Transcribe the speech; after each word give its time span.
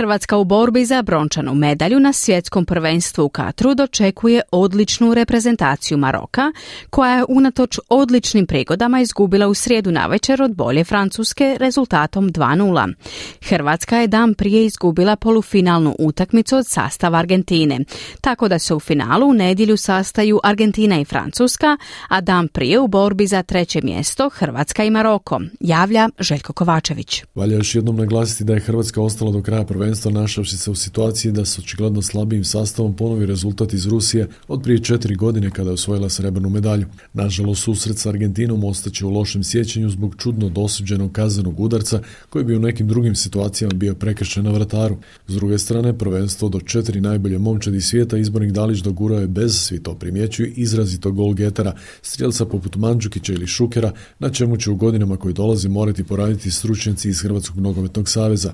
Hrvatska 0.00 0.36
u 0.36 0.44
borbi 0.44 0.84
za 0.84 1.02
brončanu 1.02 1.54
medalju 1.54 2.00
na 2.00 2.12
svjetskom 2.12 2.64
prvenstvu 2.64 3.24
u 3.24 3.28
Katru 3.28 3.74
dočekuje 3.74 4.42
odličnu 4.50 5.14
reprezentaciju 5.14 5.98
Maroka, 5.98 6.52
koja 6.90 7.16
je 7.16 7.24
unatoč 7.28 7.78
odličnim 7.88 8.46
prigodama 8.46 9.00
izgubila 9.00 9.48
u 9.48 9.54
srijedu 9.54 9.90
navečer 9.90 10.42
od 10.42 10.54
bolje 10.54 10.84
Francuske 10.84 11.56
rezultatom 11.60 12.30
2-0. 12.30 12.94
Hrvatska 13.42 13.96
je 13.96 14.06
dan 14.06 14.34
prije 14.34 14.64
izgubila 14.64 15.16
polufinalnu 15.16 15.94
utakmicu 15.98 16.56
od 16.56 16.66
sastava 16.66 17.18
Argentine, 17.18 17.78
tako 18.20 18.48
da 18.48 18.58
se 18.58 18.74
u 18.74 18.80
finalu 18.80 19.28
u 19.28 19.34
nedjelju 19.34 19.76
sastaju 19.76 20.40
Argentina 20.42 21.00
i 21.00 21.04
Francuska, 21.04 21.76
a 22.08 22.20
dan 22.20 22.48
prije 22.48 22.78
u 22.78 22.88
borbi 22.88 23.26
za 23.26 23.42
treće 23.42 23.80
mjesto 23.82 24.28
Hrvatska 24.28 24.84
i 24.84 24.90
Maroko, 24.90 25.40
javlja 25.60 26.08
Željko 26.18 26.52
Kovačević. 26.52 27.22
Valja 27.34 27.56
još 27.56 27.74
jednom 27.74 27.96
naglasiti 27.96 28.44
da 28.44 28.54
je 28.54 28.60
Hrvatska 28.60 29.02
ostala 29.02 29.32
do 29.32 29.42
kraja 29.42 29.64
prvenstva 29.64 29.89
našavši 30.10 30.58
se 30.58 30.70
u 30.70 30.74
situaciji 30.74 31.32
da 31.32 31.44
se 31.44 31.60
očigledno 31.60 32.02
slabijim 32.02 32.44
sastavom 32.44 32.96
ponovi 32.96 33.26
rezultat 33.26 33.72
iz 33.72 33.86
Rusije 33.86 34.28
od 34.48 34.62
prije 34.62 34.78
četiri 34.84 35.14
godine 35.14 35.50
kada 35.50 35.70
je 35.70 35.74
osvojila 35.74 36.08
srebrnu 36.08 36.48
medalju. 36.50 36.86
Nažalost, 37.12 37.62
susret 37.62 37.98
s 37.98 38.06
Argentinom 38.06 38.64
ostaće 38.64 39.06
u 39.06 39.10
lošem 39.10 39.44
sjećanju 39.44 39.90
zbog 39.90 40.14
čudno 40.18 40.48
dosuđenog 40.48 41.12
kaznenog 41.12 41.60
udarca 41.60 42.00
koji 42.28 42.44
bi 42.44 42.56
u 42.56 42.60
nekim 42.60 42.88
drugim 42.88 43.14
situacijama 43.14 43.74
bio 43.74 43.94
prekršen 43.94 44.44
na 44.44 44.50
vrataru. 44.50 44.96
S 45.28 45.34
druge 45.34 45.58
strane, 45.58 45.98
prvenstvo 45.98 46.48
do 46.48 46.60
četiri 46.60 47.00
najbolje 47.00 47.38
momčadi 47.38 47.80
svijeta 47.80 48.18
izbornik 48.18 48.52
Dalić 48.52 48.78
dogurao 48.78 49.20
je 49.20 49.28
bez, 49.28 49.60
svi 49.60 49.82
to 49.82 49.94
primjećuju, 49.94 50.52
izrazito 50.56 51.12
gol 51.12 51.34
getara, 51.34 51.76
strijelca 52.02 52.44
poput 52.44 52.76
Mandžukića 52.76 53.32
ili 53.32 53.46
Šukera, 53.46 53.92
na 54.18 54.30
čemu 54.30 54.56
će 54.56 54.70
u 54.70 54.76
godinama 54.76 55.16
koji 55.16 55.34
dolazi 55.34 55.68
morati 55.68 56.04
poraditi 56.04 56.50
stručnjaci 56.50 57.08
iz 57.08 57.22
Hrvatskog 57.22 57.60
nogometnog 57.60 58.08
saveza. 58.08 58.52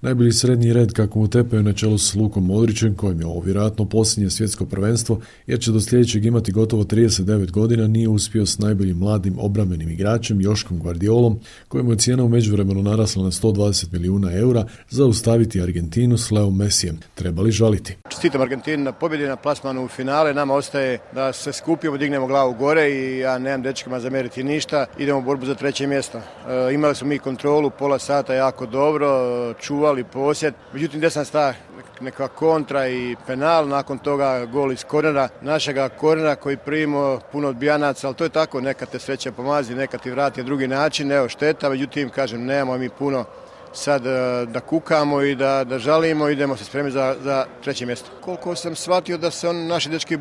Najbolji 0.00 0.32
srednji 0.32 0.72
red 0.72 0.92
kako 0.92 1.18
mu 1.18 1.28
tepaju 1.28 1.62
na 1.62 1.72
čelu 1.72 1.98
s 1.98 2.14
Lukom 2.14 2.46
Modrićem, 2.46 2.94
kojem 2.94 3.20
je 3.20 3.26
ovo 3.26 3.40
vjerojatno 3.40 3.84
posljednje 3.84 4.30
svjetsko 4.30 4.66
prvenstvo, 4.66 5.20
jer 5.46 5.60
će 5.60 5.72
do 5.72 5.80
sljedećeg 5.80 6.24
imati 6.24 6.52
gotovo 6.52 6.84
39 6.84 7.50
godina, 7.50 7.86
nije 7.86 8.08
uspio 8.08 8.46
s 8.46 8.58
najboljim 8.58 8.96
mladim 8.96 9.38
obrambenim 9.38 9.90
igračem 9.90 10.40
Joškom 10.40 10.78
Guardiolom, 10.78 11.38
kojemu 11.68 11.90
je 11.90 11.98
cijena 11.98 12.24
u 12.24 12.28
međuvremenu 12.28 12.82
narasla 12.82 13.24
na 13.24 13.30
120 13.30 13.92
milijuna 13.92 14.32
eura, 14.32 14.64
zaustaviti 14.90 15.62
Argentinu 15.62 16.18
s 16.18 16.30
Leo 16.30 16.50
Messijem. 16.50 16.98
Treba 17.14 17.42
li 17.42 17.50
žaliti? 17.50 17.96
Čestitam 18.08 18.40
Argentinu 18.40 18.84
na 18.84 18.92
pobjedi 18.92 19.26
na 19.26 19.36
plasmanu 19.36 19.84
u 19.84 19.88
finale. 19.88 20.34
Nama 20.34 20.54
ostaje 20.54 20.98
da 21.14 21.32
se 21.32 21.52
skupimo, 21.52 21.96
dignemo 21.96 22.26
glavu 22.26 22.54
gore 22.54 22.90
i 22.90 23.18
ja 23.18 23.38
nemam 23.38 23.62
dečkama 23.62 24.00
zameriti 24.00 24.44
ništa. 24.44 24.86
Idemo 24.98 25.18
u 25.18 25.22
borbu 25.22 25.46
za 25.46 25.54
treće 25.54 25.86
mjesto. 25.86 26.18
E, 26.18 26.74
imali 26.74 26.94
smo 26.94 27.08
mi 27.08 27.18
kontrolu 27.18 27.70
pola 27.70 27.98
sata 27.98 28.34
jako 28.34 28.66
dobro, 28.66 29.54
čuvali 29.54 29.85
čuvali 29.86 30.04
posjed. 30.04 30.54
Međutim, 30.72 31.00
desna 31.00 31.24
sta 31.24 31.54
neka 32.00 32.28
kontra 32.28 32.88
i 32.88 33.16
penal, 33.26 33.68
nakon 33.68 33.98
toga 33.98 34.44
gol 34.44 34.72
iz 34.72 34.84
kornera, 34.84 35.28
našega 35.40 35.88
kornera 35.88 36.34
koji 36.36 36.56
primimo 36.56 37.20
puno 37.32 37.48
odbijanaca, 37.48 38.06
ali 38.06 38.16
to 38.16 38.24
je 38.24 38.30
tako, 38.30 38.60
neka 38.60 38.86
te 38.86 38.98
sreća 38.98 39.32
pomazi, 39.32 39.74
neka 39.74 39.98
ti 39.98 40.10
vrati 40.10 40.42
drugi 40.42 40.68
način, 40.68 41.12
evo 41.12 41.28
šteta, 41.28 41.68
međutim, 41.70 42.10
kažem, 42.10 42.44
nemamo 42.44 42.78
mi 42.78 42.88
puno 42.88 43.24
sad 43.72 44.06
e, 44.06 44.46
da 44.46 44.60
kukamo 44.60 45.22
i 45.22 45.34
da, 45.34 45.64
da 45.64 45.78
žalimo, 45.78 46.28
idemo 46.28 46.56
se 46.56 46.64
spremiti 46.64 46.94
za, 46.94 47.14
za 47.22 47.46
treće 47.62 47.86
mjesto. 47.86 48.10
Koliko 48.20 48.54
sam 48.54 48.76
shvatio 48.76 49.18
da 49.18 49.30
se 49.30 49.48
on, 49.48 49.66
naši 49.66 49.88
dečki 49.88 50.16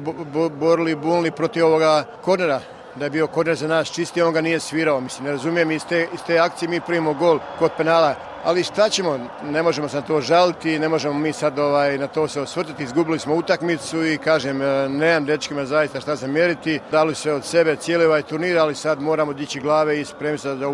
borili, 0.60 0.96
bunili 0.96 1.32
protiv 1.32 1.66
ovoga 1.66 2.04
kornera, 2.22 2.62
da 2.96 3.06
je 3.06 3.10
bio 3.10 3.28
korner 3.28 3.56
za 3.56 3.68
nas 3.68 3.88
čisti, 3.88 4.22
on 4.22 4.34
ga 4.34 4.42
nije 4.42 4.60
svirao. 4.60 5.02
Mislim, 5.02 5.26
ne 5.26 5.32
razumijem, 5.32 5.72
iz 5.72 5.84
te, 6.28 6.40
akcije 6.40 6.70
mi 6.70 6.82
primimo 6.82 7.14
gol 7.14 7.40
kod 7.60 7.72
penala 7.78 8.16
ali 8.46 8.64
šta 8.64 8.90
ćemo, 8.90 9.20
ne 9.44 9.64
možemo 9.64 9.90
se 9.90 9.96
na 9.96 10.02
to 10.02 10.22
žaliti, 10.22 10.80
ne 10.80 10.90
možemo 10.90 11.20
mi 11.20 11.34
sad 11.34 11.60
ovaj, 11.60 11.98
na 11.98 12.08
to 12.08 12.28
se 12.28 12.42
osvrtiti, 12.42 12.84
izgubili 12.84 13.20
smo 13.20 13.36
utakmicu 13.36 14.06
i 14.06 14.18
kažem, 14.18 14.62
e, 14.62 14.90
nemam 14.90 15.26
dečkima 15.26 15.66
zaista 15.66 16.02
šta 16.02 16.16
zamjeriti, 16.16 16.80
dali 16.92 17.16
sve 17.16 17.34
od 17.34 17.46
sebe 17.46 17.76
cijeli 17.76 18.06
ovaj 18.06 18.22
turnir, 18.22 18.58
ali 18.58 18.76
sad 18.76 19.02
moramo 19.02 19.34
dići 19.34 19.60
glave 19.60 20.02
i 20.02 20.06
spremiti 20.06 20.42
se 20.42 20.56
za 20.56 20.74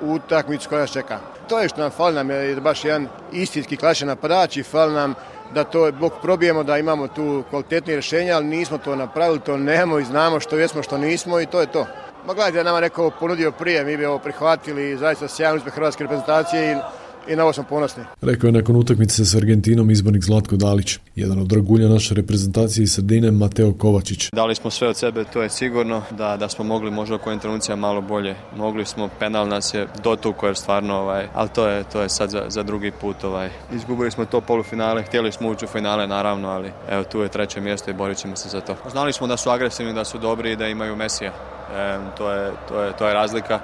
utakmicu 0.00 0.68
koja 0.68 0.80
nas 0.80 0.92
čeka. 0.92 1.18
To 1.48 1.58
je 1.58 1.68
što 1.68 1.80
nam 1.80 1.90
fali 1.90 2.14
nam 2.14 2.30
je 2.30 2.56
baš 2.56 2.84
jedan 2.84 3.08
istinski 3.32 3.76
klašen 3.76 4.08
napadač 4.08 4.56
i 4.56 4.62
fali 4.62 4.94
nam 4.94 5.14
da 5.54 5.64
to 5.64 5.92
bok 5.92 6.12
probijemo, 6.22 6.62
da 6.62 6.78
imamo 6.78 7.08
tu 7.08 7.44
kvalitetnije 7.50 7.96
rješenja, 7.96 8.36
ali 8.36 8.46
nismo 8.46 8.78
to 8.78 8.96
napravili, 8.96 9.40
to 9.40 9.56
nemamo 9.56 9.98
i 9.98 10.04
znamo 10.04 10.40
što 10.40 10.56
jesmo, 10.56 10.82
što 10.82 10.98
nismo 10.98 11.40
i 11.40 11.46
to 11.46 11.60
je 11.60 11.66
to. 11.66 11.86
Ma 12.26 12.34
gledajte, 12.34 12.64
nama 12.64 12.80
neko 12.80 13.10
ponudio 13.20 13.52
prije, 13.52 13.84
mi 13.84 13.96
bi 13.96 14.06
ovo 14.06 14.18
prihvatili 14.18 14.90
i 14.90 14.96
zaista 14.96 15.28
sjajan 15.28 15.56
uspjeh 15.56 15.74
hrvatske 15.74 16.04
reprezentacije 16.04 16.72
i 16.72 16.76
i 17.28 17.36
na 17.36 17.42
ovo 17.42 17.52
sam 17.52 17.64
ponosni. 17.64 18.04
Rekao 18.20 18.48
je 18.48 18.52
nakon 18.52 18.76
utakmice 18.76 19.24
s 19.24 19.34
Argentinom 19.34 19.90
izbornik 19.90 20.22
Zlatko 20.22 20.56
Dalić. 20.56 20.98
Jedan 21.16 21.38
od 21.38 21.46
dragulja 21.46 21.88
naše 21.88 22.14
reprezentacije 22.14 22.84
iz 22.84 22.92
Sredine, 22.92 23.30
Mateo 23.30 23.72
Kovačić. 23.72 24.30
Dali 24.32 24.54
smo 24.54 24.70
sve 24.70 24.88
od 24.88 24.96
sebe, 24.96 25.24
to 25.24 25.42
je 25.42 25.50
sigurno, 25.50 26.02
da, 26.10 26.36
da 26.36 26.48
smo 26.48 26.64
mogli 26.64 26.90
možda 26.90 27.14
u 27.14 27.18
kojim 27.18 27.40
trenucija 27.40 27.76
malo 27.76 28.00
bolje. 28.00 28.34
Mogli 28.56 28.84
smo, 28.84 29.08
penal 29.18 29.48
nas 29.48 29.74
je 29.74 29.86
dotuko 30.04 30.46
jer 30.46 30.56
stvarno, 30.56 30.94
ovaj, 30.94 31.28
ali 31.34 31.48
to 31.54 31.68
je, 31.68 31.84
to 31.84 32.00
je 32.00 32.08
sad 32.08 32.30
za, 32.30 32.44
za 32.48 32.62
drugi 32.62 32.92
put. 33.00 33.24
Ovaj. 33.24 33.50
Izgubili 33.74 34.10
smo 34.10 34.24
to 34.24 34.40
polufinale, 34.40 35.02
htjeli 35.02 35.32
smo 35.32 35.48
ući 35.48 35.64
u 35.64 35.68
finale 35.68 36.06
naravno, 36.06 36.48
ali 36.48 36.72
evo 36.90 37.04
tu 37.04 37.20
je 37.20 37.28
treće 37.28 37.60
mjesto 37.60 37.90
i 37.90 37.94
borit 37.94 38.18
ćemo 38.18 38.36
se 38.36 38.48
za 38.48 38.60
to. 38.60 38.76
Znali 38.90 39.12
smo 39.12 39.26
da 39.26 39.36
su 39.36 39.50
agresivni, 39.50 39.94
da 39.94 40.04
su 40.04 40.18
dobri 40.18 40.52
i 40.52 40.56
da 40.56 40.68
imaju 40.68 40.96
Mesija. 40.96 41.32
E, 41.76 41.98
to, 42.18 42.30
je, 42.30 42.52
to, 42.68 42.82
je, 42.82 42.92
to 42.96 43.08
je 43.08 43.14
razlika 43.14 43.60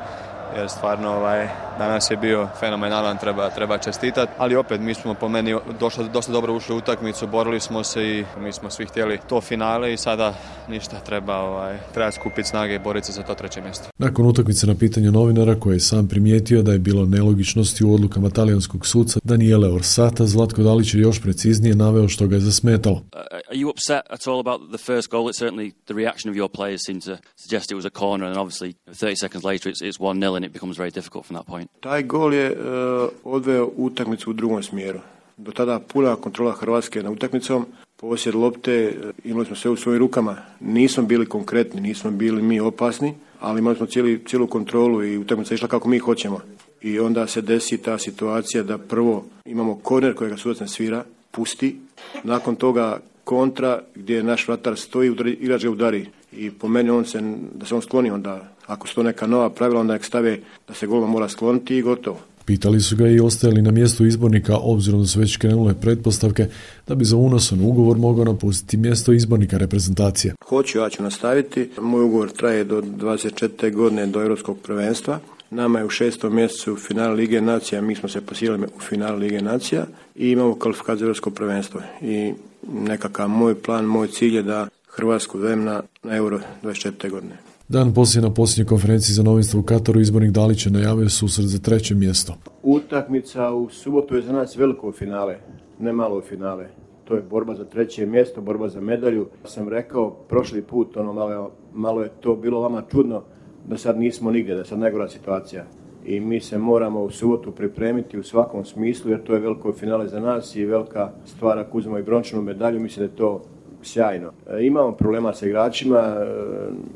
jer 0.57 0.69
stvarno 0.69 1.11
ovaj, 1.11 1.49
danas 1.79 2.11
je 2.11 2.17
bio 2.17 2.49
fenomenalan, 2.61 3.19
treba, 3.19 3.51
treba 3.51 3.79
čestitati, 3.79 4.33
ali 4.39 4.57
opet 4.57 4.81
mi 4.81 4.95
smo 4.95 5.15
po 5.15 5.29
meni 5.29 5.57
došli, 5.81 6.09
dosta 6.13 6.33
dobro 6.33 6.55
ušli 6.55 6.75
u 6.75 6.79
utakmicu, 6.79 7.27
borili 7.27 7.61
smo 7.61 7.85
se 7.85 8.05
i 8.05 8.25
mi 8.41 8.53
smo 8.53 8.71
svi 8.71 8.87
htjeli 8.87 9.19
to 9.29 9.41
finale 9.41 9.93
i 9.93 9.97
sada 9.97 10.35
ništa 10.69 11.01
treba, 11.01 11.37
ovaj, 11.37 11.79
treba 11.95 12.11
skupiti 12.11 12.49
snage 12.49 12.75
i 12.75 12.79
boriti 12.79 13.07
se 13.07 13.13
za 13.13 13.23
to 13.23 13.35
treće 13.35 13.61
mjesto. 13.61 13.89
Nakon 13.99 14.27
utakmice 14.27 14.67
na 14.67 14.75
pitanje 14.75 15.11
novinara 15.11 15.55
koji 15.61 15.77
je 15.77 15.81
sam 15.81 16.09
primijetio 16.09 16.63
da 16.63 16.73
je 16.73 16.79
bilo 16.79 17.07
nelogičnosti 17.07 17.85
u 17.85 17.95
odlukama 17.95 18.31
talijanskog 18.31 18.87
suca 18.87 19.21
Daniele 19.25 19.73
Orsata, 19.73 20.27
Zlatko 20.27 20.63
Dalić 20.63 20.95
je 20.95 21.01
još 21.01 21.23
preciznije 21.23 21.75
naveo 21.75 22.09
što 22.09 22.27
ga 22.27 22.35
je 22.35 22.41
zasmetalo. 22.41 22.95
Uh, 22.95 23.39
are 23.51 23.57
you 23.57 23.71
upset 23.71 24.03
at 24.11 24.27
all 24.27 24.41
about 24.41 24.61
the 24.71 24.79
first 24.79 25.11
goal? 25.11 25.31
It 25.31 25.37
certainly 25.37 25.73
the 25.87 25.95
reaction 25.95 26.31
of 26.31 26.37
your 26.37 26.49
players 26.49 26.81
seemed 26.87 27.05
to 27.05 27.17
suggest 27.37 27.71
it 27.71 27.77
was 27.77 27.87
a 27.87 27.91
corner 27.91 28.27
and 28.27 28.37
obviously 28.37 28.75
30 28.87 29.17
seconds 29.17 29.45
later 29.45 29.71
it's, 29.71 29.83
it's 29.83 29.99
1-0 29.99 30.38
and 30.39 30.47
it 30.47 30.53
becomes 30.53 30.79
very 30.79 30.91
difficult 30.91 31.27
from 31.27 31.37
that 31.37 31.47
point. 31.47 31.71
Taj 31.81 32.03
gol 32.03 32.35
je 32.35 32.51
uh, 32.51 33.09
odveo 33.25 33.71
utakmicu 33.77 34.31
u 34.31 34.33
drugom 34.33 34.63
smjeru. 34.63 35.01
Do 35.37 35.53
tada 35.53 35.81
puna 35.81 36.17
kontrola 36.17 36.53
Hrvatske 36.53 37.03
na 37.03 37.11
utakmicom, 37.11 37.67
posjed 37.97 38.35
lopte, 38.35 38.95
uh, 39.05 39.11
imali 39.25 39.47
smo 39.47 39.57
sve 39.57 39.71
u 39.71 39.77
svojim 39.77 39.99
rukama. 39.99 40.37
Nismo 40.61 41.03
bili 41.03 41.27
konkretni, 41.27 41.81
nismo 41.81 42.11
bili 42.11 42.43
mi 42.43 42.61
opasni, 42.61 43.15
ali 43.41 43.59
imali 43.59 43.77
smo 43.77 43.87
cijeli, 43.87 44.25
cijelu 44.27 44.47
kontrolu 44.47 45.05
i 45.05 45.19
utakmica 45.19 45.55
išla 45.55 45.69
kako 45.69 45.89
mi 45.89 45.99
hoćemo. 45.99 46.41
I 46.83 46.99
onda 46.99 47.27
se 47.27 47.41
desi 47.41 47.79
ta 47.79 47.99
situacija 47.99 48.63
da 48.63 48.79
prvo 48.79 49.25
imamo 49.45 49.75
korner 49.75 50.15
kojega 50.15 50.37
sudac 50.37 50.61
ne 50.61 50.69
svira, 50.69 51.05
pusti, 51.31 51.77
nakon 52.25 52.57
toga 52.57 53.01
kontra 53.29 53.81
gdje 53.95 54.23
naš 54.23 54.49
vratar 54.49 54.77
stoji, 54.77 55.13
igrač 55.41 55.65
ga 55.65 55.71
udari 55.71 56.07
i 56.33 56.51
po 56.51 56.69
meni 56.69 56.91
on 56.91 57.05
se, 57.05 57.21
da 57.53 57.67
se 57.67 57.75
on 57.75 57.83
skloni 57.83 58.11
onda, 58.11 58.49
ako 58.67 58.89
su 58.89 58.95
to 58.95 59.03
neka 59.03 59.27
nova 59.27 59.51
pravila, 59.51 59.81
onda 59.81 59.93
nek 59.93 60.05
stave 60.05 60.39
da 60.69 60.75
se 60.75 60.87
golman 60.87 61.11
mora 61.11 61.29
skloniti 61.29 61.77
i 61.77 61.83
gotovo. 61.83 62.21
Pitali 62.49 62.81
su 62.81 62.97
ga 62.97 63.09
i 63.09 63.21
ostajali 63.21 63.63
na 63.63 63.71
mjestu 63.71 64.07
izbornika, 64.07 64.57
obzirom 64.57 65.01
da 65.01 65.07
su 65.07 65.21
već 65.21 65.37
krenule 65.37 65.75
pretpostavke 65.81 66.47
da 66.87 66.95
bi 66.95 67.05
za 67.05 67.17
unosan 67.17 67.61
ugovor 67.61 67.99
mogao 67.99 68.25
napustiti 68.25 68.77
mjesto 68.77 69.13
izbornika 69.13 69.59
reprezentacije. 69.59 70.35
Hoću, 70.45 70.79
ja 70.79 70.91
ću 70.91 71.03
nastaviti. 71.03 71.71
Moj 71.81 72.05
ugovor 72.05 72.31
traje 72.31 72.65
do 72.65 72.81
24. 72.81 73.75
godine 73.75 74.07
do 74.07 74.23
Europskog 74.23 74.59
prvenstva. 74.59 75.21
Nama 75.51 75.79
je 75.79 75.85
u 75.85 75.91
šestom 75.91 76.35
mjesecu 76.35 76.77
final 76.77 77.15
Lige 77.15 77.41
Nacija, 77.41 77.83
mi 77.83 77.95
smo 77.95 78.09
se 78.09 78.21
posilili 78.21 78.67
u 78.77 78.81
final 78.81 79.19
Lige 79.19 79.43
Nacija 79.43 79.87
i 80.15 80.31
imamo 80.31 80.55
kvalifikaciju 80.55 81.05
Europsko 81.05 81.31
prvenstvo. 81.31 81.81
I 82.03 82.33
nekakav 82.73 83.29
moj 83.29 83.55
plan, 83.55 83.85
moj 83.85 84.09
cilj 84.09 84.37
je 84.37 84.43
da 84.43 84.69
Hrvatsku 84.89 85.39
vem 85.39 85.65
na 85.65 85.83
Euro 86.05 86.41
24. 86.63 87.11
godine. 87.11 87.49
Dan 87.69 87.95
poslije 87.95 88.23
na 88.23 88.31
posljednjoj 88.31 88.69
konferenciji 88.69 89.15
za 89.15 89.23
novinstvo 89.23 89.61
u 89.61 89.63
Kataru 89.63 90.01
izbornik 90.01 90.31
Dalića 90.31 90.71
najavio 90.71 91.09
susret 91.09 91.47
za 91.47 91.59
treće 91.59 91.95
mjesto. 91.95 92.35
Utakmica 92.63 93.53
u 93.53 93.69
subotu 93.69 94.17
je 94.17 94.23
za 94.23 94.33
nas 94.33 94.57
veliko 94.57 94.93
finale, 94.93 95.39
ne 95.79 95.93
malo 95.93 96.21
finale. 96.21 96.69
To 97.05 97.15
je 97.15 97.23
borba 97.23 97.55
za 97.55 97.65
treće 97.65 98.07
mjesto, 98.07 98.41
borba 98.41 98.69
za 98.69 98.81
medalju. 98.81 99.29
Sam 99.45 99.69
rekao 99.69 100.11
prošli 100.11 100.63
put, 100.63 100.97
ono 100.97 101.13
malo, 101.13 101.51
malo 101.75 102.03
je 102.03 102.11
to 102.21 102.37
bilo 102.37 102.61
vama 102.61 102.83
čudno 102.91 103.23
da 103.67 103.79
sad 103.79 103.99
nismo 103.99 104.31
nigdje, 104.31 104.55
da 104.55 104.61
je 104.61 104.67
sad 104.67 104.79
najgora 104.79 105.09
situacija. 105.09 105.65
I 106.07 106.21
mi 106.21 106.41
se 106.41 106.59
moramo 106.59 107.03
u 107.03 107.11
subotu 107.11 107.53
pripremiti 107.53 108.19
u 108.19 108.23
svakom 108.23 108.65
smislu 108.65 109.11
jer 109.11 109.23
to 109.23 109.35
je 109.35 109.41
veliko 109.41 109.73
finale 109.73 110.09
za 110.09 110.21
nas 110.21 110.57
i 110.57 110.65
velika 110.65 111.11
stvar 111.25 111.59
ako 111.59 111.79
uzmemo 111.79 111.99
i 111.99 112.03
brončanu 112.03 112.43
medalju, 112.43 112.81
mislim 112.81 113.07
da 113.07 113.13
je 113.13 113.17
to 113.17 113.45
sjajno. 113.83 114.33
E, 114.51 114.67
imamo 114.67 114.93
problema 114.93 115.35
sa 115.35 115.47
igračima, 115.47 115.99
e, 115.99 116.27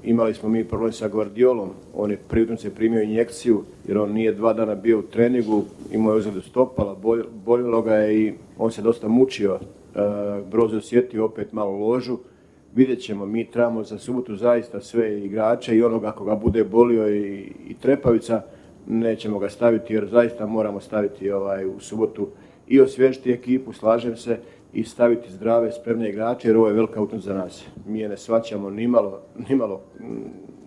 imali 0.04 0.34
smo 0.34 0.48
mi 0.48 0.64
problem 0.64 0.92
sa 0.92 1.08
Guardiolom, 1.08 1.70
on 1.94 2.10
je 2.10 2.18
se 2.58 2.74
primio 2.74 3.02
injekciju 3.02 3.62
jer 3.88 3.98
on 3.98 4.12
nije 4.12 4.32
dva 4.32 4.52
dana 4.52 4.74
bio 4.74 4.98
u 4.98 5.02
treningu, 5.02 5.64
imao 5.92 6.12
je 6.12 6.18
ozljedu 6.18 6.40
stopala, 6.40 6.96
boljelo 7.44 7.82
ga 7.82 7.94
je 7.94 8.22
i 8.22 8.32
on 8.58 8.70
se 8.70 8.82
dosta 8.82 9.08
mučio. 9.08 9.58
E, 9.94 9.98
Brozo 10.50 10.76
osjetio 10.76 11.24
opet 11.24 11.52
malo 11.52 11.70
ložu, 11.70 12.18
vidjet 12.74 13.00
ćemo, 13.00 13.26
mi 13.26 13.50
trebamo 13.50 13.84
za 13.84 13.98
subotu 13.98 14.36
zaista 14.36 14.80
sve 14.80 15.20
igrače 15.24 15.76
i 15.76 15.82
onoga 15.82 16.08
ako 16.08 16.24
ga 16.24 16.34
bude 16.34 16.64
bolio 16.64 17.08
i, 17.08 17.52
i 17.68 17.74
trepavica, 17.74 18.42
nećemo 18.86 19.38
ga 19.38 19.48
staviti 19.48 19.94
jer 19.94 20.08
zaista 20.08 20.46
moramo 20.46 20.80
staviti 20.80 21.30
ovaj, 21.30 21.66
u 21.66 21.80
subotu 21.80 22.28
i 22.68 22.80
osvježiti 22.80 23.32
ekipu, 23.32 23.72
slažem 23.72 24.16
se, 24.16 24.38
i 24.74 24.84
staviti 24.84 25.32
zdrave, 25.32 25.72
spremne 25.72 26.08
igrače 26.08 26.48
jer 26.48 26.56
ovo 26.56 26.66
je 26.68 26.74
velika 26.74 27.02
utakmica 27.02 27.32
za 27.32 27.38
nas. 27.38 27.64
Mi 27.86 28.00
je 28.00 28.08
ne 28.08 28.16
svaćamo 28.16 28.70
nimalo, 28.70 29.20
nimalo 29.48 29.80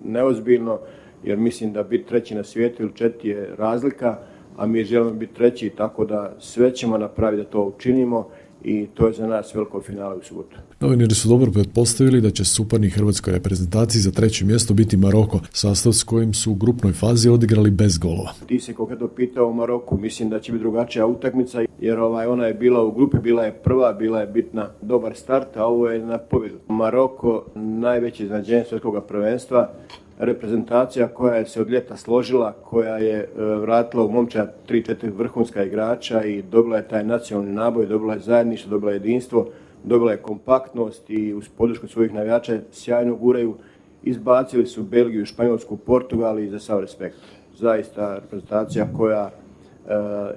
neozbiljno 0.03 0.79
jer 1.23 1.37
mislim 1.37 1.73
da 1.73 1.83
biti 1.83 2.07
treći 2.09 2.35
na 2.35 2.43
svijetu 2.43 2.83
ili 2.83 2.91
četiri 2.95 3.29
je 3.29 3.55
razlika, 3.57 4.17
a 4.57 4.65
mi 4.65 4.83
želimo 4.83 5.11
biti 5.11 5.33
treći, 5.33 5.69
tako 5.69 6.05
da 6.05 6.35
sve 6.39 6.75
ćemo 6.75 6.97
napraviti 6.97 7.43
da 7.43 7.49
to 7.49 7.63
učinimo 7.63 8.27
i 8.63 8.87
to 8.93 9.07
je 9.07 9.13
za 9.13 9.27
nas 9.27 9.55
veliko 9.55 9.81
finale 9.81 10.15
u 10.15 10.23
subotu. 10.23 10.57
Novinari 10.79 11.15
su 11.15 11.29
dobro 11.29 11.51
pretpostavili 11.51 12.21
da 12.21 12.29
će 12.29 12.45
suparni 12.45 12.89
hrvatskoj 12.89 13.33
reprezentaciji 13.33 14.01
za 14.01 14.11
treće 14.11 14.45
mjesto 14.45 14.73
biti 14.73 14.97
Maroko, 14.97 15.39
sastav 15.51 15.93
s 15.93 16.03
kojim 16.03 16.33
su 16.33 16.51
u 16.51 16.55
grupnoj 16.55 16.93
fazi 16.93 17.29
odigrali 17.29 17.71
bez 17.71 17.97
golova. 17.97 18.31
Ti 18.47 18.59
se 18.59 18.73
konkretno 18.73 19.07
pitao 19.07 19.47
o 19.47 19.53
Maroku, 19.53 19.97
mislim 19.97 20.29
da 20.29 20.39
će 20.39 20.51
biti 20.51 20.61
drugačija 20.61 21.05
utakmica 21.05 21.64
jer 21.85 21.99
ovaj, 21.99 22.27
ona 22.27 22.45
je 22.45 22.53
bila 22.53 22.83
u 22.83 22.91
grupi, 22.91 23.17
bila 23.17 23.43
je 23.43 23.51
prva, 23.51 23.93
bila 23.93 24.19
je 24.19 24.27
bitna 24.27 24.69
dobar 24.81 25.15
start, 25.15 25.57
a 25.57 25.65
ovo 25.65 25.89
je 25.89 25.99
na 25.99 26.17
pobjedu. 26.17 26.57
Maroko 26.67 27.45
najveće 27.55 28.23
iznenađenje 28.23 28.63
svjetskog 28.63 29.03
prvenstva, 29.07 29.69
reprezentacija 30.19 31.07
koja 31.07 31.35
je 31.35 31.45
se 31.45 31.61
od 31.61 31.69
ljeta 31.69 31.97
složila, 31.97 32.51
koja 32.51 32.97
je 32.97 33.19
e, 33.19 33.27
vratila 33.43 34.05
u 34.05 34.11
momča 34.11 34.47
3-4 34.69 35.11
vrhunska 35.17 35.63
igrača 35.63 36.23
i 36.23 36.41
dobila 36.41 36.77
je 36.77 36.87
taj 36.87 37.03
nacionalni 37.03 37.51
naboj, 37.51 37.85
dobila 37.85 38.13
je 38.13 38.19
zajedništvo, 38.19 38.69
dobila 38.69 38.91
je 38.91 38.95
jedinstvo, 38.95 39.47
dobila 39.83 40.11
je 40.11 40.17
kompaktnost 40.17 41.09
i 41.09 41.33
uz 41.33 41.49
podršku 41.57 41.87
svojih 41.87 42.13
navijača 42.13 42.59
sjajno 42.71 43.15
guraju. 43.15 43.55
Izbacili 44.03 44.65
su 44.65 44.83
Belgiju, 44.83 45.25
Španjolsku, 45.25 45.77
Portugal 45.77 46.39
i 46.39 46.49
za 46.49 46.59
sav 46.59 46.79
respekt. 46.79 47.17
Zaista 47.57 48.15
reprezentacija 48.15 48.87
koja 48.97 49.31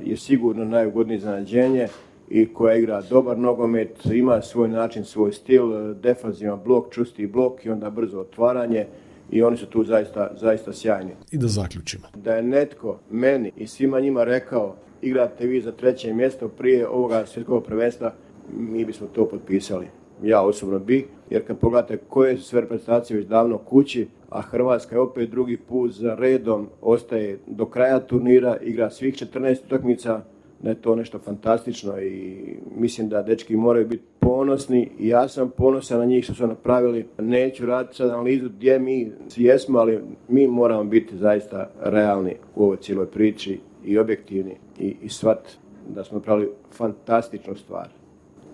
je 0.05 0.17
sigurno 0.17 0.65
najugodnije 0.65 1.17
iznenađenje 1.17 1.89
i 2.31 2.53
koja 2.53 2.77
igra 2.77 3.03
dobar 3.11 3.39
nogomet, 3.39 4.07
ima 4.07 4.43
svoj 4.43 4.69
način, 4.69 5.05
svoj 5.05 5.33
stil, 5.33 5.95
defanzivan 5.95 6.61
blok, 6.65 6.93
čusti 6.95 7.27
blok 7.27 7.65
i 7.67 7.71
onda 7.71 7.91
brzo 7.91 8.21
otvaranje 8.21 8.87
i 9.31 9.43
oni 9.43 9.57
su 9.57 9.67
tu 9.67 9.85
zaista, 9.85 10.31
zaista 10.41 10.73
sjajni. 10.73 11.11
I 11.31 11.39
da 11.39 11.47
zaključimo. 11.47 12.05
Da 12.15 12.35
je 12.35 12.43
netko 12.43 12.99
meni 13.11 13.53
i 13.57 13.67
svima 13.67 14.01
njima 14.01 14.25
rekao 14.25 14.77
igrate 15.03 15.47
vi 15.47 15.61
za 15.61 15.73
treće 15.73 16.15
mjesto 16.15 16.49
prije 16.49 16.89
ovoga 16.89 17.27
svjetskog 17.27 17.65
prvenstva, 17.65 18.13
mi 18.59 18.85
bismo 18.85 19.07
to 19.07 19.29
potpisali. 19.29 19.87
Ja 20.23 20.43
osobno 20.43 20.79
bi, 20.79 21.07
jer 21.31 21.47
kad 21.47 21.59
pogledate 21.59 21.97
koje 21.97 22.37
su 22.37 22.45
sve 22.45 22.61
reprezentacije 22.61 23.17
već 23.17 23.27
davno 23.27 23.59
kući, 23.59 24.07
a 24.31 24.41
Hrvatska 24.41 24.97
je 24.97 25.01
opet 25.01 25.31
drugi 25.31 25.57
put 25.57 25.93
za 25.93 26.15
redom 26.15 26.69
ostaje 26.81 27.39
do 27.47 27.67
kraja 27.67 28.01
turnira, 28.01 28.57
igra 28.63 28.91
svih 28.91 29.15
14 29.15 29.65
utakmica, 29.67 30.21
da 30.63 30.71
je 30.71 30.83
to 30.83 30.97
nešto 30.97 31.19
fantastično 31.19 32.01
i 32.01 32.37
mislim 32.77 33.09
da 33.09 33.23
dečki 33.23 33.57
moraju 33.57 33.89
biti 33.89 34.05
ponosni 34.19 34.91
i 34.99 35.09
ja 35.09 35.29
sam 35.29 35.51
ponosan 35.51 35.99
na 35.99 36.05
njih 36.05 36.25
što 36.25 36.35
su 36.35 36.47
napravili. 36.47 37.07
Neću 37.19 37.67
raditi 37.67 37.97
sad 37.97 38.11
analizu 38.11 38.49
gdje 38.49 38.79
mi 38.79 39.13
jesmo, 39.37 39.79
ali 39.79 40.01
mi 40.29 40.47
moramo 40.47 40.85
biti 40.85 41.17
zaista 41.17 41.71
realni 41.81 42.35
u 42.57 42.65
ovoj 42.65 42.77
cijeloj 42.77 43.07
priči 43.07 43.61
i 43.85 43.99
objektivni 43.99 44.57
i, 44.79 44.97
i 45.03 45.09
shvat 45.09 45.49
da 45.89 46.05
smo 46.05 46.19
napravili 46.19 46.51
fantastičnu 46.71 47.57
stvar 47.57 47.89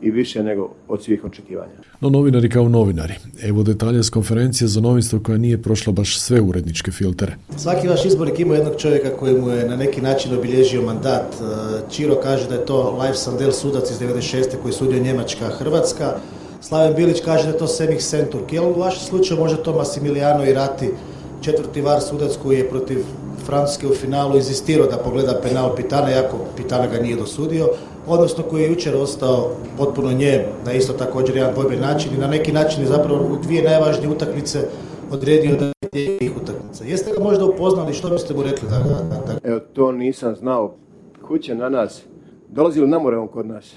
i 0.02 0.10
više 0.10 0.42
nego 0.42 0.70
od 0.88 1.02
svih 1.02 1.24
očekivanja. 1.24 1.72
No 2.00 2.10
novinari 2.10 2.48
kao 2.48 2.68
novinari. 2.68 3.14
Evo 3.42 3.62
detalje 3.62 4.02
s 4.02 4.10
konferencije 4.10 4.68
za 4.68 4.80
novinstvo 4.80 5.20
koja 5.20 5.38
nije 5.38 5.62
prošla 5.62 5.92
baš 5.92 6.20
sve 6.20 6.40
uredničke 6.40 6.90
filtere. 6.90 7.36
Svaki 7.56 7.88
vaš 7.88 8.04
izbornik 8.04 8.40
ima 8.40 8.54
jednog 8.54 8.74
čovjeka 8.78 9.10
koji 9.18 9.40
mu 9.40 9.50
je 9.50 9.68
na 9.68 9.76
neki 9.76 10.00
način 10.00 10.38
obilježio 10.38 10.82
mandat. 10.82 11.34
Čiro 11.90 12.14
e, 12.14 12.22
kaže 12.22 12.48
da 12.48 12.54
je 12.54 12.66
to 12.66 12.98
Life 13.02 13.14
Sandel 13.14 13.52
sudac 13.52 13.90
iz 13.90 14.00
96. 14.00 14.44
koji 14.62 14.74
sudio 14.74 15.02
Njemačka, 15.02 15.48
Hrvatska. 15.48 16.14
Slaven 16.60 16.94
Bilić 16.94 17.20
kaže 17.24 17.44
da 17.44 17.50
je 17.50 17.58
to 17.58 17.66
Semih 17.66 18.04
Senturk. 18.04 18.52
Je 18.52 18.60
li 18.60 18.66
u 18.66 18.80
vašem 18.80 19.00
slučaju 19.00 19.40
možda 19.40 19.62
to 19.62 19.72
Massimiliano 19.72 20.44
i 20.44 20.52
Rati, 20.52 20.90
četvrti 21.40 21.80
var 21.80 22.00
sudac 22.00 22.36
koji 22.42 22.58
je 22.58 22.68
protiv 22.68 22.98
Francuske 23.46 23.86
u 23.86 23.94
finalu 23.94 24.36
inzistirao 24.36 24.86
da 24.86 24.96
pogleda 24.96 25.40
penal 25.42 25.74
Pitana, 25.76 26.10
iako 26.10 26.36
Pitana 26.56 26.86
ga 26.86 26.98
nije 26.98 27.16
dosudio, 27.16 27.68
odnosno 28.06 28.44
koji 28.50 28.62
je 28.62 28.68
jučer 28.68 28.96
ostao 28.96 29.50
potpuno 29.78 30.12
njem 30.12 30.40
na 30.66 30.72
isto 30.72 30.92
također 30.92 31.36
jedan 31.36 31.54
dvojben 31.54 31.80
način 31.80 32.14
i 32.14 32.20
na 32.20 32.26
neki 32.26 32.52
način 32.52 32.82
je 32.82 32.88
zapravo 32.88 33.26
u 33.32 33.36
dvije 33.36 33.62
najvažnije 33.62 34.08
utakmice 34.08 34.58
odredio 35.10 35.56
da 35.56 35.64
je 35.64 36.18
tih 36.18 36.32
utakmica. 36.42 36.84
Jeste 36.84 37.10
ga 37.16 37.24
možda 37.24 37.44
upoznali, 37.44 37.92
što 37.92 38.10
biste 38.10 38.34
mu 38.34 38.42
rekli? 38.42 38.68
Da, 38.68 38.78
da, 38.78 39.32
da, 39.32 39.48
Evo, 39.48 39.60
to 39.60 39.92
nisam 39.92 40.36
znao. 40.36 40.74
Kuće 41.26 41.54
na 41.54 41.68
nas. 41.68 42.02
Dolazi 42.48 42.80
li 42.80 42.88
na 42.88 42.98
more 42.98 43.16
on 43.16 43.28
kod 43.28 43.46
nas? 43.46 43.74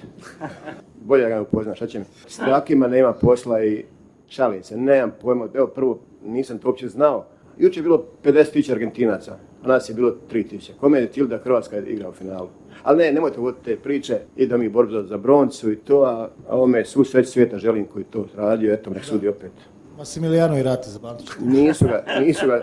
Bolje 1.06 1.24
da 1.24 1.30
ga 1.30 1.42
upozna, 1.42 1.76
šta 1.76 1.88
će 1.88 2.00
mi? 2.00 2.06
S 2.28 2.38
takima 2.38 2.88
nema 2.88 3.14
posla 3.14 3.64
i 3.64 3.86
šalim 4.28 4.64
se, 4.64 4.78
nemam 4.78 5.12
pojma. 5.22 5.48
Evo, 5.54 5.68
prvo, 5.68 6.00
nisam 6.26 6.58
to 6.58 6.68
uopće 6.68 6.88
znao. 6.88 7.26
Jučer 7.60 7.78
je 7.78 7.84
bilo 7.84 8.06
50.000 8.24 8.72
Argentinaca, 8.72 9.38
a 9.64 9.68
nas 9.68 9.90
je 9.90 9.96
bilo 9.96 10.16
3.000. 10.32 10.72
Kome 10.80 11.00
je 11.00 11.08
cilj 11.08 11.28
da 11.28 11.38
Hrvatska 11.38 11.78
igra 11.78 12.10
u 12.10 12.14
finalu? 12.14 12.48
Ali 12.84 12.98
ne, 12.98 13.12
nemojte 13.12 13.40
voditi 13.40 13.66
te 13.66 13.76
priče, 13.76 14.20
idemo 14.36 14.64
mi 14.64 14.70
borbu 14.70 15.04
za, 15.04 15.18
broncu 15.18 15.72
i 15.72 15.76
to, 15.76 16.02
a, 16.02 16.30
a 16.50 16.56
ovome 16.56 16.86
svu 16.86 17.04
sveć 17.04 17.28
svijeta 17.28 17.58
želim 17.58 17.86
koji 17.86 18.06
to 18.06 18.26
radio, 18.36 18.74
eto, 18.74 18.90
nek 18.90 19.04
sudi 19.04 19.28
opet. 19.28 19.52
Massimiliano 19.98 20.58
i 20.58 20.64
Rati 20.64 20.90
za 20.90 21.00
Nisu 21.40 21.86
ga, 21.86 22.04
nisu 22.20 22.48
ga, 22.48 22.62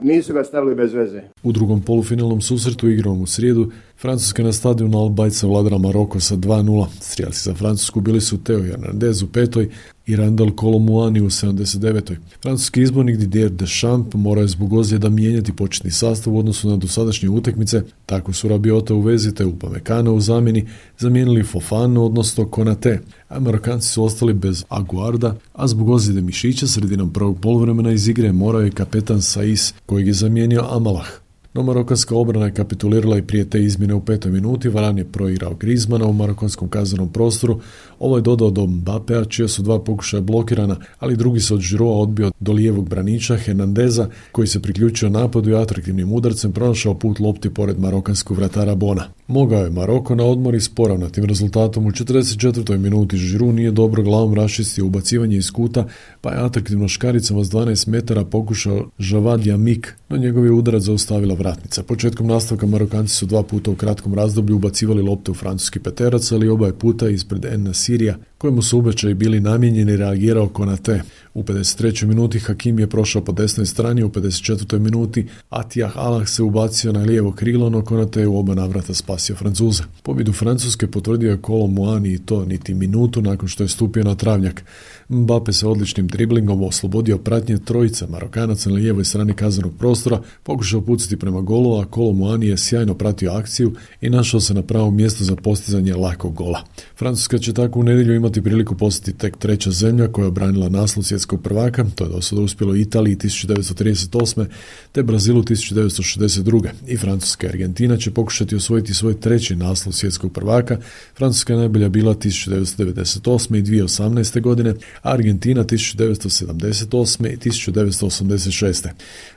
nisu 0.00 0.34
ga 0.34 0.44
stavili 0.44 0.74
bez 0.74 0.92
veze. 0.92 1.22
U 1.42 1.52
drugom 1.52 1.82
polufinalnom 1.82 2.40
susretu 2.40 2.88
igrom 2.88 3.22
u 3.22 3.26
srijedu 3.26 3.70
Francuska 3.98 4.42
na 4.42 4.52
stadionu 4.52 4.98
Albajca 4.98 5.46
vladala 5.46 5.78
Maroko 5.78 6.20
sa 6.20 6.36
2-0. 6.36 6.86
Strijalci 7.00 7.42
za 7.42 7.54
Francusku 7.54 8.00
bili 8.00 8.20
su 8.20 8.38
Teo 8.38 8.62
Hernandez 8.62 9.22
u 9.22 9.26
petoj 9.26 9.68
i 10.06 10.16
Randall 10.16 10.50
Kolomuani 10.50 11.20
u 11.20 11.30
79. 11.30 12.16
Francuski 12.42 12.82
izbornik 12.82 13.16
Didier 13.16 13.50
Deschamps 13.50 14.14
morao 14.14 14.42
je 14.42 14.48
zbog 14.48 14.72
ozljeda 14.72 15.08
mijenjati 15.08 15.52
početni 15.52 15.90
sastav 15.90 16.34
u 16.34 16.38
odnosu 16.38 16.70
na 16.70 16.76
dosadašnje 16.76 17.28
utakmice, 17.28 17.82
tako 18.06 18.32
su 18.32 18.48
Rabiota 18.48 18.94
u 18.94 19.00
vezi 19.00 19.34
te 19.34 19.44
Upamecana 19.44 20.10
u 20.10 20.20
zamjeni 20.20 20.66
zamijenili 20.98 21.42
Fofanu, 21.42 22.04
odnosno 22.04 22.46
Konate, 22.46 23.00
a 23.28 23.80
su 23.80 24.04
ostali 24.04 24.32
bez 24.32 24.64
Aguarda, 24.68 25.36
a 25.52 25.66
zbog 25.66 25.88
ozljede 25.88 26.20
mišića 26.20 26.66
sredinom 26.66 27.12
prvog 27.12 27.40
poluvremena 27.40 27.92
iz 27.92 28.08
igre 28.08 28.32
morao 28.32 28.60
je 28.60 28.70
kapetan 28.70 29.22
Saiz, 29.22 29.72
kojeg 29.86 30.06
je 30.06 30.12
zamijenio 30.12 30.66
Amalah. 30.70 31.23
No 31.54 31.62
marokanska 31.62 32.16
obrana 32.16 32.46
je 32.46 32.54
kapitulirala 32.54 33.18
i 33.18 33.22
prije 33.22 33.50
te 33.50 33.62
izmjene 33.62 33.94
u 33.94 34.00
petoj 34.00 34.32
minuti. 34.32 34.68
Varan 34.68 34.98
je 34.98 35.04
proigrao 35.04 35.54
Grizmana 35.54 36.06
u 36.06 36.12
marokkanskom 36.12 36.68
kaznenom 36.68 37.12
prostoru. 37.12 37.60
Ovo 37.98 38.16
je 38.16 38.22
dodao 38.22 38.50
do 38.50 38.66
Mbapea, 38.66 39.24
čija 39.24 39.48
su 39.48 39.62
dva 39.62 39.78
pokušaja 39.84 40.20
blokirana, 40.20 40.76
ali 40.98 41.16
drugi 41.16 41.40
se 41.40 41.54
od 41.54 41.60
Žiroa 41.60 41.98
odbio 41.98 42.30
do 42.40 42.52
lijevog 42.52 42.88
braniča 42.88 43.36
Hernandeza, 43.36 44.08
koji 44.32 44.46
se 44.46 44.62
priključio 44.62 45.08
napadu 45.08 45.50
i 45.50 45.54
atraktivnim 45.54 46.12
udarcem 46.12 46.52
pronašao 46.52 46.94
put 46.94 47.20
lopti 47.20 47.50
pored 47.50 47.80
marokanskog 47.80 48.36
vratara 48.36 48.74
Bona. 48.74 49.04
Mogao 49.26 49.64
je 49.64 49.70
Maroko 49.70 50.14
na 50.14 50.24
odmor 50.24 50.54
i 50.54 50.60
na 50.98 51.26
rezultatom 51.26 51.86
u 51.86 51.90
44. 51.90 52.78
minuti 52.78 53.16
Žiru 53.16 53.52
nije 53.52 53.70
dobro 53.70 54.02
glavom 54.02 54.34
rašistio 54.34 54.86
ubacivanje 54.86 55.36
iz 55.36 55.50
kuta, 55.50 55.86
pa 56.20 56.30
je 56.30 56.44
atraktivno 56.44 56.88
škaricama 56.88 57.44
s 57.44 57.50
12 57.50 57.88
metara 57.88 58.24
pokušao 58.24 58.90
Javad 58.98 59.46
Jamik, 59.46 59.94
no 60.08 60.16
njegov 60.16 60.44
je 60.44 60.52
udarac 60.52 60.82
zaustavila 60.82 61.34
vratnica. 61.44 61.82
Početkom 61.82 62.26
nastavka 62.26 62.66
Marokanci 62.66 63.14
su 63.14 63.26
dva 63.26 63.42
puta 63.42 63.70
u 63.70 63.74
kratkom 63.74 64.14
razdoblju 64.14 64.56
ubacivali 64.56 65.02
lopte 65.02 65.30
u 65.30 65.34
francuski 65.34 65.80
peterac, 65.80 66.32
ali 66.32 66.48
oba 66.48 66.66
je 66.66 66.78
puta 66.78 67.08
ispred 67.08 67.44
En 67.44 67.74
Sirija, 67.74 68.16
kojemu 68.38 68.62
su 68.62 68.78
obećaji 68.78 69.14
bili 69.14 69.40
namijenjeni, 69.40 69.96
reagirao 69.96 70.48
Konate. 70.48 71.02
U 71.34 71.42
53. 71.42 72.06
minuti 72.06 72.38
Hakim 72.38 72.78
je 72.78 72.86
prošao 72.86 73.24
po 73.24 73.32
desnoj 73.32 73.66
strani, 73.66 74.02
u 74.02 74.08
54. 74.08 74.78
minuti 74.78 75.26
Atijah 75.50 75.96
Allah 75.96 76.28
se 76.28 76.42
ubacio 76.42 76.92
na 76.92 77.00
lijevo 77.00 77.32
krilo, 77.32 77.70
no 77.70 77.84
Konate 77.84 78.20
je 78.20 78.26
u 78.26 78.38
oba 78.38 78.54
navrata 78.54 78.94
spasio 78.94 79.36
Francuze. 79.36 79.82
Pobjedu 80.02 80.32
Francuske 80.32 80.86
potvrdio 80.86 81.30
je 81.30 81.42
Kolo 81.42 81.66
Muani 81.66 82.12
i 82.12 82.18
to 82.18 82.44
niti 82.44 82.74
minutu 82.74 83.22
nakon 83.22 83.48
što 83.48 83.62
je 83.62 83.68
stupio 83.68 84.04
na 84.04 84.14
travnjak. 84.14 84.64
Mbappe 85.08 85.52
se 85.52 85.66
odličnim 85.66 86.06
driblingom 86.06 86.62
oslobodio 86.62 87.18
pratnje 87.18 87.58
trojica 87.58 88.06
Marokanaca 88.06 88.70
na 88.70 88.76
lijevoj 88.76 89.04
strani 89.04 89.34
kaznenog 89.34 89.72
prostora, 89.78 90.20
pokušao 90.42 90.80
pucati 90.80 91.16
prema 91.16 91.33
prema 91.34 91.46
golu, 91.46 91.80
a 91.80 91.84
Kolo 91.84 92.12
Muani 92.12 92.46
je 92.46 92.56
sjajno 92.56 92.94
pratio 92.94 93.32
akciju 93.32 93.72
i 94.00 94.10
našao 94.10 94.40
se 94.40 94.54
na 94.54 94.62
pravom 94.62 94.96
mjestu 94.96 95.24
za 95.24 95.36
postizanje 95.36 95.94
lakog 95.94 96.34
gola. 96.34 96.64
Francuska 96.96 97.38
će 97.38 97.52
tako 97.52 97.80
u 97.80 97.82
nedjelju 97.82 98.14
imati 98.14 98.42
priliku 98.42 98.76
postati 98.76 99.18
tek 99.18 99.36
treća 99.36 99.70
zemlja 99.70 100.08
koja 100.12 100.22
je 100.22 100.28
obranila 100.28 100.68
naslov 100.68 101.04
svjetskog 101.04 101.42
prvaka, 101.42 101.86
to 101.94 102.04
je 102.04 102.10
do 102.10 102.20
sada 102.20 102.42
uspjelo 102.42 102.76
Italiji 102.76 103.16
1938. 103.16 104.46
te 104.92 105.02
Brazilu 105.02 105.42
1962. 105.42 106.68
I 106.86 106.96
Francuska 106.96 107.46
i 107.46 107.50
Argentina 107.50 107.96
će 107.96 108.10
pokušati 108.10 108.56
osvojiti 108.56 108.94
svoj 108.94 109.20
treći 109.20 109.56
naslov 109.56 109.92
svjetskog 109.92 110.32
prvaka. 110.32 110.78
Francuska 111.16 111.52
je 111.52 111.58
najbolja 111.58 111.88
bila 111.88 112.14
1998. 112.14 113.58
i 113.58 113.62
2018. 113.62 114.40
godine, 114.40 114.70
a 115.02 115.12
Argentina 115.12 115.64
1978. 115.64 117.32
i 117.32 117.36
1986. 117.36 118.88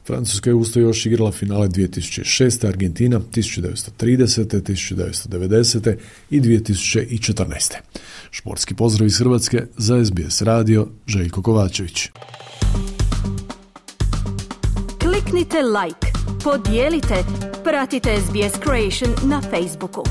Francuska 0.06 0.50
je 0.50 0.54
usto 0.54 0.80
još 0.80 1.06
igrala 1.06 1.32
finale 1.32 1.68
2006. 1.88 2.68
Argentina 2.68 3.20
1930. 3.20 3.92
1990. 3.98 5.96
i 6.30 6.42
2014. 6.42 7.74
Športski 8.32 8.76
pozdrav 8.76 9.08
iz 9.08 9.18
Hrvatske 9.20 9.64
za 9.78 10.06
SBS 10.06 10.42
radio 10.42 10.88
Željko 11.08 11.42
Kovačević. 11.42 12.10
Kliknite 15.00 15.58
like, 15.58 16.08
podijelite, 16.44 17.16
pratite 17.64 18.10
SBS 18.22 18.60
Creation 18.64 19.30
na 19.30 19.42
Facebooku. 19.42 20.04